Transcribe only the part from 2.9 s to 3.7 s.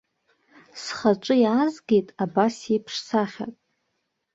сахьак.